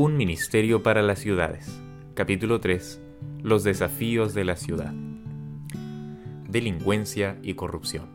[0.00, 1.82] Un ministerio para las ciudades.
[2.14, 3.00] Capítulo 3.
[3.42, 4.94] Los desafíos de la ciudad.
[6.48, 8.06] Delincuencia y corrupción.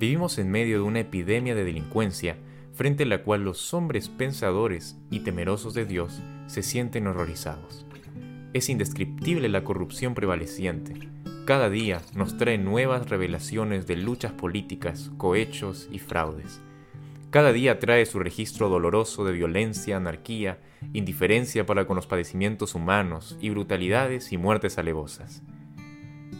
[0.00, 2.38] Vivimos en medio de una epidemia de delincuencia
[2.72, 7.84] frente a la cual los hombres pensadores y temerosos de Dios se sienten horrorizados.
[8.54, 10.94] Es indescriptible la corrupción prevaleciente.
[11.44, 16.62] Cada día nos trae nuevas revelaciones de luchas políticas, cohechos y fraudes
[17.30, 20.58] cada día trae su registro doloroso de violencia, anarquía,
[20.94, 25.42] indiferencia para con los padecimientos humanos y brutalidades y muertes alevosas.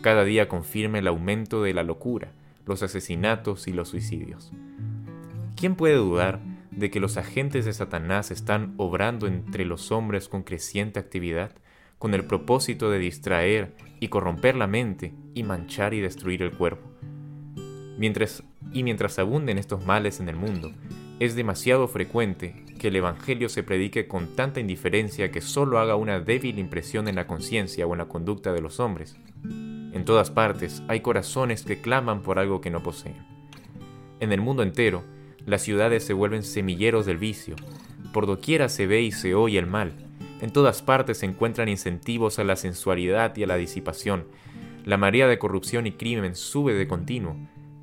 [0.00, 2.32] Cada día confirma el aumento de la locura,
[2.64, 4.50] los asesinatos y los suicidios.
[5.56, 6.40] ¿Quién puede dudar
[6.70, 11.52] de que los agentes de Satanás están obrando entre los hombres con creciente actividad,
[11.98, 16.97] con el propósito de distraer y corromper la mente y manchar y destruir el cuerpo?
[17.98, 20.72] Mientras, y mientras abunden estos males en el mundo,
[21.18, 26.20] es demasiado frecuente que el Evangelio se predique con tanta indiferencia que solo haga una
[26.20, 29.16] débil impresión en la conciencia o en la conducta de los hombres.
[29.42, 33.16] En todas partes hay corazones que claman por algo que no poseen.
[34.20, 35.02] En el mundo entero,
[35.44, 37.56] las ciudades se vuelven semilleros del vicio.
[38.12, 39.92] Por doquiera se ve y se oye el mal.
[40.40, 44.28] En todas partes se encuentran incentivos a la sensualidad y a la disipación.
[44.84, 47.36] La marea de corrupción y crimen sube de continuo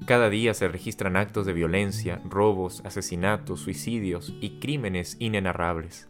[0.06, 6.08] cada día se registran actos de violencia, robos, asesinatos, suicidios y crímenes inenarrables.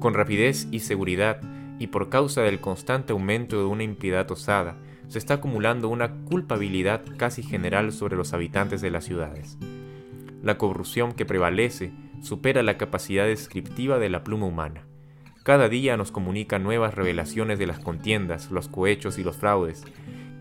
[0.00, 1.40] Con rapidez y seguridad,
[1.78, 7.02] y por causa del constante aumento de una impiedad osada, se está acumulando una culpabilidad
[7.16, 9.56] casi general sobre los habitantes de las ciudades.
[10.42, 14.82] La corrupción que prevalece supera la capacidad descriptiva de la pluma humana.
[15.44, 19.84] Cada día nos comunica nuevas revelaciones de las contiendas, los cohechos y los fraudes,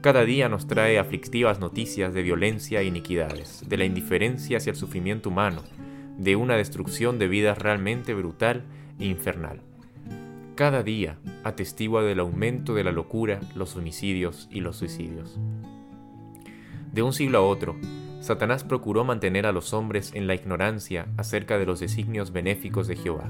[0.02, 4.76] cada día nos trae aflictivas noticias de violencia e iniquidades, de la indiferencia hacia el
[4.76, 5.64] sufrimiento humano,
[6.18, 8.64] de una destrucción de vidas realmente brutal
[9.00, 9.62] e infernal.
[10.56, 15.40] Cada día atestigua del aumento de la locura, los homicidios y los suicidios.
[16.94, 17.76] De un siglo a otro,
[18.22, 22.96] Satanás procuró mantener a los hombres en la ignorancia acerca de los designios benéficos de
[22.96, 23.30] Jehová.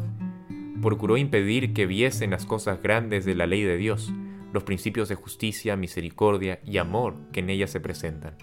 [0.82, 4.12] Procuró impedir que viesen las cosas grandes de la ley de Dios,
[4.54, 8.36] los principios de justicia, misericordia y amor que en ella se presentan.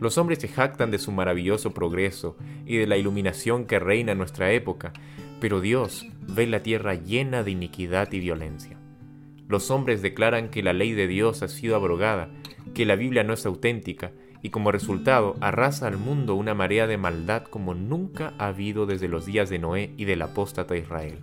[0.00, 2.36] Los hombres se jactan de su maravilloso progreso
[2.66, 4.92] y de la iluminación que reina en nuestra época,
[5.40, 8.78] pero Dios ve la tierra llena de iniquidad y violencia.
[9.48, 12.30] Los hombres declaran que la ley de Dios ha sido abrogada,
[12.74, 16.98] que la Biblia no es auténtica, y como resultado arrasa al mundo una marea de
[16.98, 21.18] maldad como nunca ha habido desde los días de Noé y del apóstata Israel.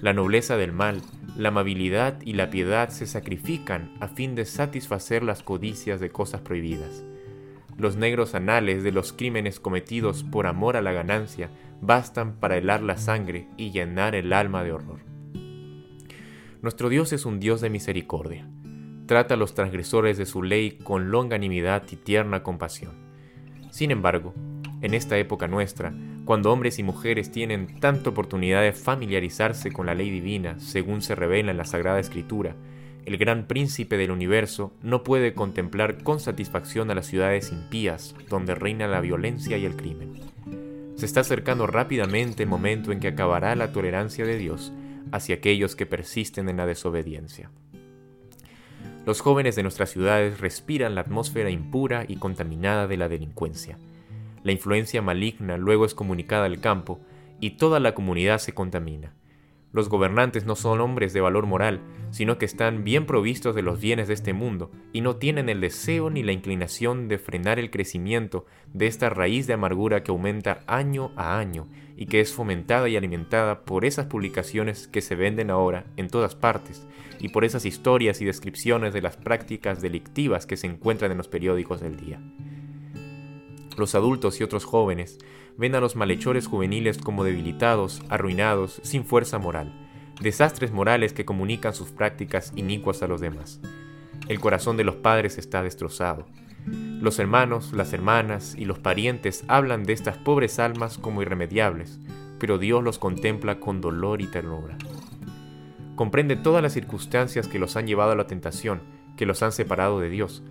[0.00, 1.02] La nobleza del mal,
[1.40, 6.42] la amabilidad y la piedad se sacrifican a fin de satisfacer las codicias de cosas
[6.42, 7.02] prohibidas.
[7.78, 12.82] Los negros anales de los crímenes cometidos por amor a la ganancia bastan para helar
[12.82, 15.00] la sangre y llenar el alma de horror.
[16.60, 18.46] Nuestro Dios es un Dios de misericordia.
[19.06, 22.92] Trata a los transgresores de su ley con longanimidad y tierna compasión.
[23.70, 24.34] Sin embargo,
[24.82, 25.90] en esta época nuestra,
[26.30, 31.16] cuando hombres y mujeres tienen tanta oportunidad de familiarizarse con la ley divina, según se
[31.16, 32.54] revela en la Sagrada Escritura,
[33.04, 38.54] el gran príncipe del universo no puede contemplar con satisfacción a las ciudades impías, donde
[38.54, 40.20] reina la violencia y el crimen.
[40.94, 44.72] Se está acercando rápidamente el momento en que acabará la tolerancia de Dios
[45.10, 47.50] hacia aquellos que persisten en la desobediencia.
[49.04, 53.78] Los jóvenes de nuestras ciudades respiran la atmósfera impura y contaminada de la delincuencia
[54.42, 57.00] la influencia maligna luego es comunicada al campo
[57.40, 59.14] y toda la comunidad se contamina.
[59.72, 61.80] Los gobernantes no son hombres de valor moral,
[62.10, 65.60] sino que están bien provistos de los bienes de este mundo y no tienen el
[65.60, 70.64] deseo ni la inclinación de frenar el crecimiento de esta raíz de amargura que aumenta
[70.66, 75.50] año a año y que es fomentada y alimentada por esas publicaciones que se venden
[75.50, 76.88] ahora en todas partes
[77.20, 81.28] y por esas historias y descripciones de las prácticas delictivas que se encuentran en los
[81.28, 82.20] periódicos del día.
[83.80, 85.16] Los adultos y otros jóvenes
[85.56, 89.72] ven a los malhechores juveniles como debilitados, arruinados, sin fuerza moral,
[90.20, 93.58] desastres morales que comunican sus prácticas inicuas a los demás.
[94.28, 96.26] El corazón de los padres está destrozado.
[96.66, 102.00] Los hermanos, las hermanas y los parientes hablan de estas pobres almas como irremediables,
[102.38, 104.76] pero Dios los contempla con dolor y ternura.
[105.96, 108.82] Comprende todas las circunstancias que los han llevado a la tentación,
[109.16, 110.42] que los han separado de Dios,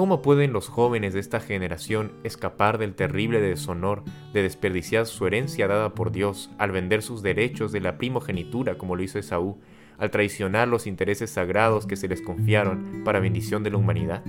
[0.00, 4.02] ¿Cómo pueden los jóvenes de esta generación escapar del terrible deshonor
[4.32, 8.96] de desperdiciar su herencia dada por Dios al vender sus derechos de la primogenitura como
[8.96, 9.60] lo hizo Esaú,
[9.98, 14.24] al traicionar los intereses sagrados que se les confiaron para bendición de la humanidad?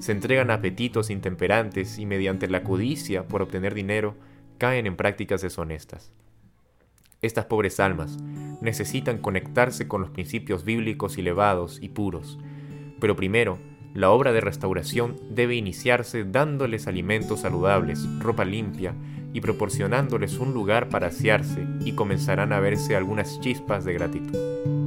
[0.00, 4.16] Se entregan a apetitos intemperantes y mediante la codicia por obtener dinero
[4.58, 6.10] caen en prácticas deshonestas.
[7.22, 8.18] Estas pobres almas
[8.60, 12.40] necesitan conectarse con los principios bíblicos elevados y puros,
[12.98, 13.60] pero primero,
[13.96, 18.94] la obra de restauración debe iniciarse dándoles alimentos saludables, ropa limpia
[19.32, 24.85] y proporcionándoles un lugar para asearse y comenzarán a verse algunas chispas de gratitud.